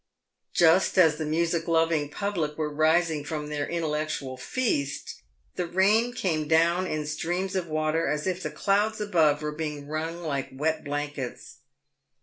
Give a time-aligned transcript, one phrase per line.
[0.55, 5.21] Just as the music loving public were rising from their intellectual feast,
[5.57, 9.87] the rain came down in streams of water as if the clouds above were being
[9.87, 11.57] wrung like wet blankets.